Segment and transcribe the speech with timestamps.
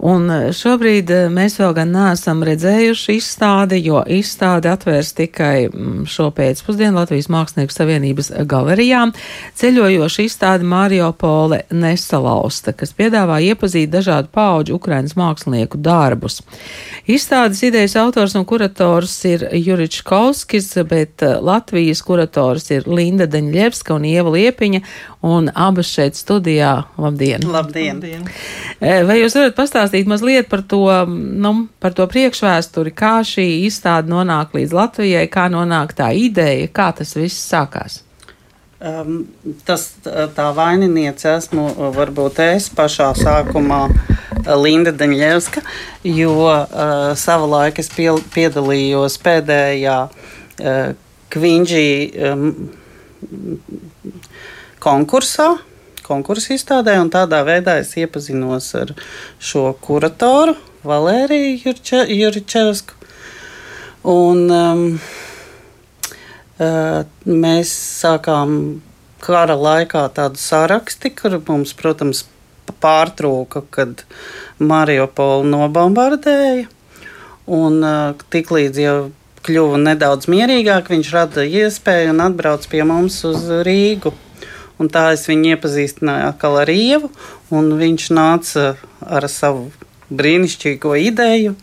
[0.00, 6.06] Un eh, šobrīd eh, mēs vēl gan neesam redzējuši izstādi, jo izstāde atvērs tikai mm,
[6.08, 9.02] šo pēcpusdienu Latvijas Mākslinieku Savienības galerijā.
[9.60, 16.40] Ceļojoša izstāde Mario Pole nesalausta, kas piedāvā iepazīt dažādu pauģu Ukrainas mākslinieku darbus.
[17.10, 23.98] Izstādes idejas autors un kurators ir Juričs Kauskis, bet eh, Latvijas kurators ir Linda Daņļevska
[23.98, 24.80] un Ieva Liepiņa,
[25.28, 26.72] un abas šeit studijā.
[26.96, 27.44] Labdien!
[27.44, 28.00] Labdien!
[28.00, 28.24] Labdien.
[28.80, 29.89] Vai jūs varat pastāstīt?
[29.90, 35.48] Pastāstīt mazliet par to, nu, par to priekšvēsturi, kā šī izstāde nonāk līdz Latvijai, kā
[35.50, 38.04] nonāk tā ideja, kā tas viss sākās?
[38.80, 39.26] Um,
[39.66, 43.90] tas tā vaininiece esmu varbūt es pašā sākumā
[44.56, 45.60] Linda Daņļevska,
[46.08, 50.94] jo uh, savulaik es pie, piedalījos pēdējā uh,
[51.30, 51.90] Kvinģī
[52.30, 52.46] um,
[54.80, 55.58] konkursā,
[56.10, 58.94] konkursu izstādē, un tādā veidā es iepazinos ar
[59.38, 61.74] šo kuratoru, Valēriju
[62.08, 62.96] Jurčevsku.
[64.08, 64.84] Un um,
[66.56, 68.80] uh, mēs sākām
[69.20, 72.24] kara laikā tādu sarakstu, kur mums, protams,
[72.80, 74.04] pārtrūka, kad
[74.62, 76.68] Mariupolu nobombardēja.
[77.50, 78.98] Un uh, tiklīdz jau
[79.44, 84.14] kļuva nedaudz mierīgāk, viņš rada iespēju un atbrauc pie mums uz Rīgu.
[84.80, 87.10] Un tā es viņu iepazīstināju atkal ar Ievu,
[87.52, 89.68] un viņš nāca ar savu
[90.08, 91.56] brīnišķīgo ideju.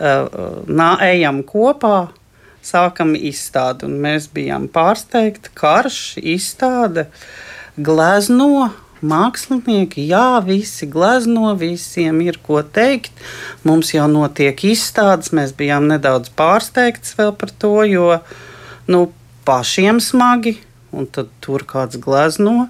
[0.00, 2.08] Nā, ejam kopā,
[2.66, 5.54] sākam izstādi, un mēs bijām pārsteigti.
[5.56, 7.06] Karš, izstāde,
[7.78, 8.72] glezno,
[9.06, 13.14] mākslinieki, jā, visi glezno, visiem ir ko teikt.
[13.62, 18.16] Mums jau notiek izstādes, mēs bijām nedaudz pārsteigts vēl par to, jo
[18.90, 19.06] nu,
[19.46, 20.58] pašiem smagi
[20.96, 22.68] un tad tur kāds glezno.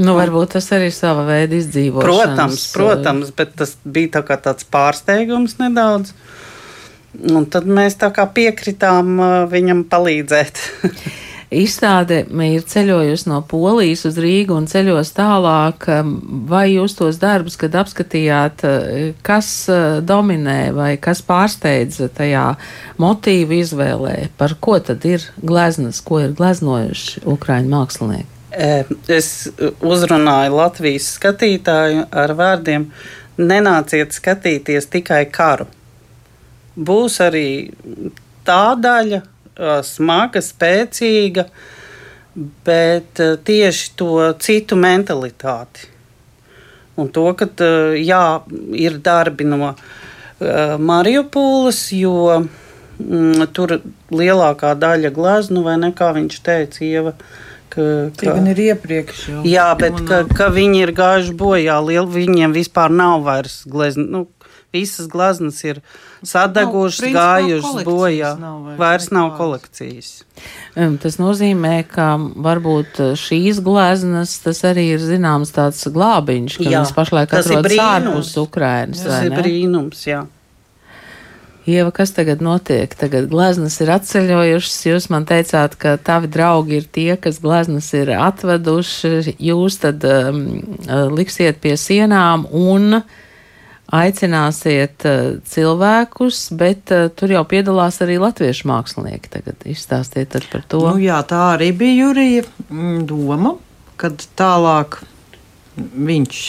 [0.00, 2.06] Nu, varbūt tas arī ir sava veida izdzīvošana.
[2.06, 6.14] Protams, protams, bet tas bija tā tāds pārsteigums nedaudz.
[7.34, 9.18] Un tad mēs tā kā piekritām
[9.50, 10.62] viņam palīdzēt.
[11.50, 15.88] Izstāde ir ceļojusi no Polijas uz Rīgu un ceļos tālāk.
[16.46, 18.62] Vai jūs tos darbus, kad apskatījāt,
[19.26, 19.48] kas
[20.06, 22.44] dominē vai kas pārsteidz tajā
[23.02, 24.14] motīvu izvēlē?
[24.38, 28.30] Par ko tad ir gleznas, ko ir gleznojuši Ukraiņu mākslinieki?
[29.10, 29.50] Es
[29.82, 32.86] uzrunāju Latvijas skatītāju ar vārdiem:
[33.42, 35.66] nenāciet skatīties tikai karu.
[36.78, 37.70] Būs arī
[38.46, 39.22] tā daļa,
[39.86, 41.46] smaga, spēcīga,
[42.66, 45.88] bet tieši to citu mentalitāti.
[47.00, 47.48] Un to, ka
[47.96, 48.24] jā,
[48.76, 49.74] ir darbi no
[50.40, 53.78] Mariupoles, jo mm, tur
[54.12, 57.14] lielākā daļa gleznu, vai ne kā viņš teica, Ieva.
[57.70, 57.82] Ka,
[58.18, 59.42] ka, Tie ir iepriekš jau.
[59.46, 61.76] Jā, bet ka, ka viņi ir gājuši bojā.
[61.86, 64.06] Liel, viņiem vispār nav vairs glezna.
[64.10, 64.24] Nu,
[64.72, 65.80] visas gleznas ir
[66.22, 68.32] sadegušas, nav, gājušas bojā.
[68.40, 70.10] Nav vairs, vairs nav kolekcijas.
[71.02, 76.92] Tas nozīmē, ka varbūt šīs gleznas tas arī ir zināms tāds glābiņš, ka jā, viņas
[76.98, 79.06] pašlaik atrodas ārpus Ukrainas.
[79.06, 80.26] Tas ir brīnums, jā.
[81.70, 82.94] Ieva, kas tagad notiek?
[82.98, 84.78] Tagad gleznas ir atceļojušas.
[84.88, 89.36] Jūs man teicāt, ka tavi draugi ir tie, kas gleznas ir atveduši.
[89.36, 90.40] Jūs tad um,
[91.12, 93.18] liksiet pie sienām un uh,
[93.94, 95.20] aicināsiet uh,
[95.50, 99.32] cilvēkus, bet uh, tur jau piedalās arī latviešu mākslinieki.
[99.34, 100.84] Tagad izstāstiet par to.
[100.86, 103.56] Nu, jā, tā arī bija Jurija mm, doma,
[104.00, 105.02] kad tālāk
[105.76, 106.42] viņš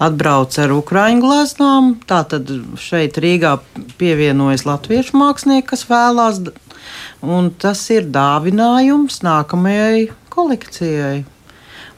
[0.00, 1.90] atbrauc ar ukraiņu glāznām.
[2.08, 2.48] Tātad
[2.80, 3.58] šeit Rīgā
[4.00, 6.40] pievienojas latviešu mākslinieki, kas vēlās,
[7.26, 11.24] un tas ir dāvinājums nākamajai kolekcijai.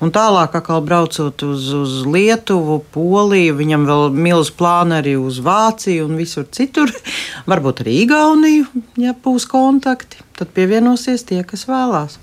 [0.02, 6.08] Un tālāk, atkal braucot uz, uz Lietuvu, Poliju, viņam vēl milz plāni arī uz Vāciju
[6.08, 6.90] un visur citur.
[7.50, 8.66] Varbūt arī Igauniju,
[8.98, 10.18] ja būs kontakti.
[10.38, 12.18] Tad pievienosies tie, kas vēlās.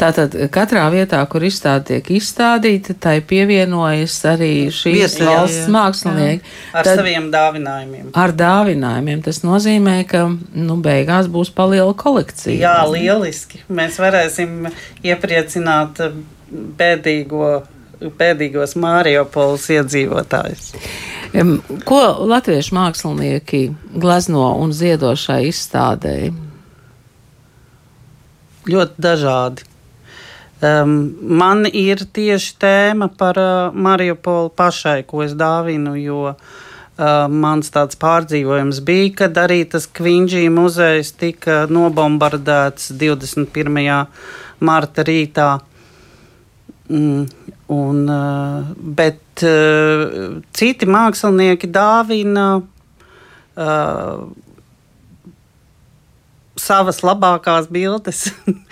[0.00, 6.40] Tātad katrā vietā, kur izstāde tiek izstādīta, tai pievienojas arī šīs Vietā, valsts mākslinieki.
[6.40, 6.72] Jā.
[6.80, 8.08] Ar Tad, saviem dāvinājumiem.
[8.18, 9.22] Ar dāvinājumiem.
[9.28, 12.56] Tas nozīmē, ka nu, beigās būs paliela kolekcija.
[12.58, 13.62] Jā, lieliski.
[13.70, 14.72] Mēs varēsim
[15.06, 16.02] iepriecināt
[16.78, 17.50] bēdīgo,
[18.18, 20.72] bēdīgos Mārijopolis iedzīvotājus.
[21.88, 23.64] Ko latviešu mākslinieki
[23.98, 26.30] glezno un ziedo šai izstādēji?
[28.70, 29.66] Ļoti dažādi.
[30.64, 36.38] Um, man ir tieši tēma par uh, Mariupolu pašai, ko es dāvinu, jo uh,
[37.28, 44.06] mans tāds pārdzīvojums bija, kad arī tas Kvinģī muzejs tika nobombardēts 21.
[44.64, 45.50] marta rītā.
[45.58, 45.73] Mm,
[46.88, 54.24] un, uh, bet uh, citi mākslinieki dāvina uh,
[56.60, 58.26] savas labākās bildes.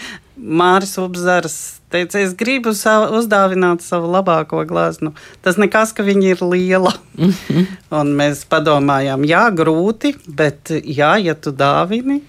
[0.43, 1.57] Māris Upzars
[1.93, 5.13] teica, es gribu savu, uzdāvināt savu labāko glazūru.
[5.45, 6.95] Tas nekas, ka viņa ir liela.
[8.01, 12.23] Un mēs padomājām, jā, grūti, bet jā, ja tu dāvini.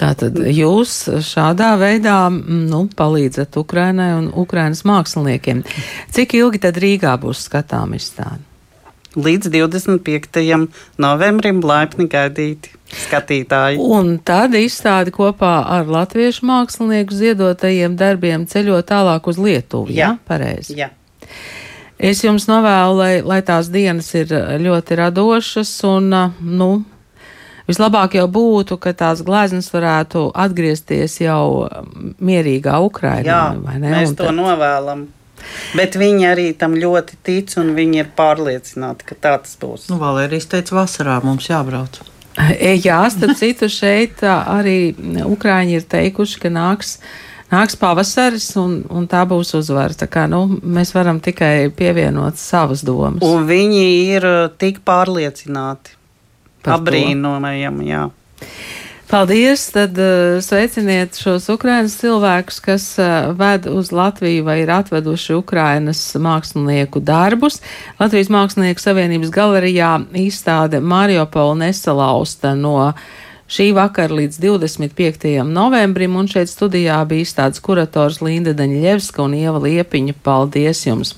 [0.00, 0.94] Tātad jūs
[1.26, 5.64] šādā veidā nu, palīdzat Ukrainai un Ukrainas māksliniekiem.
[6.14, 8.40] Cik ilgi tad Rīgā būs skatām izstāde?
[9.18, 10.68] Līdz 25.
[11.02, 12.70] novembrim laipni gaidīti
[13.08, 13.80] skatītāji.
[13.82, 19.90] Un tad izstādi kopā ar latviešu mākslinieku ziedotajiem darbiem ceļo tālāk uz Lietuvu.
[19.90, 20.18] Jā, ja?
[20.30, 20.78] pareizi.
[20.78, 20.92] Jā.
[22.00, 24.30] Es jums novēlu, lai, lai tās dienas ir
[24.62, 26.70] ļoti radošas un, nu,
[27.68, 31.68] Vislabāk jau būtu, ka tās gleznas varētu atgriezties jau
[32.22, 33.40] mierīgā Ukrainā.
[33.54, 34.36] Jā, mēs to tad...
[34.38, 35.08] novēlam.
[35.74, 39.88] Bet viņi arī tam ļoti tic, un viņi ir pārliecināti, ka tā tas būs.
[39.90, 42.00] Nu, Valērijas teica, vasarā mums jābrauc.
[42.38, 44.94] E, jā, starp citu, šeit arī
[45.26, 46.98] Ukrāņi ir teikuši, ka nāks,
[47.50, 49.96] nāks pavasaris, un, un tā būs uzvara.
[49.98, 53.24] Tā kā, nu, mēs varam tikai pievienot savas domas.
[53.26, 53.86] Un viņi
[54.16, 54.28] ir
[54.60, 55.96] tik pārliecināti.
[56.66, 58.08] Abrīnojami, jā.
[59.10, 59.64] Paldies!
[59.74, 65.98] Tad uh, sveiciniet šos Ukrainas cilvēkus, kas uh, ved uz Latviju vai ir atveduši Ukrainas
[66.14, 67.58] mākslinieku darbus.
[67.98, 72.92] Latvijas Mākslinieku Savienības galerijā izstāde Mariopola nesalausta no
[73.50, 75.26] šī vakara līdz 25.
[75.42, 80.14] novembrim, un šeit studijā bija izstādes kurators Linda Daņļevska un Ieva Liepiņa.
[80.22, 81.16] Paldies jums!